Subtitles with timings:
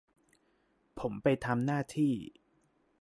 [0.99, 2.13] ผมไปทำหน้าที่